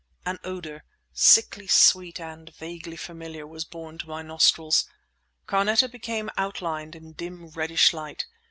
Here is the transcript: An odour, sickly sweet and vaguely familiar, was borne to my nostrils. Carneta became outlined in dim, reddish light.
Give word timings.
An 0.25 0.39
odour, 0.43 0.83
sickly 1.13 1.67
sweet 1.67 2.19
and 2.19 2.51
vaguely 2.55 2.95
familiar, 2.97 3.45
was 3.45 3.65
borne 3.65 3.99
to 3.99 4.07
my 4.07 4.23
nostrils. 4.23 4.89
Carneta 5.45 5.87
became 5.87 6.31
outlined 6.37 6.95
in 6.95 7.11
dim, 7.13 7.49
reddish 7.49 7.93
light. 7.93 8.25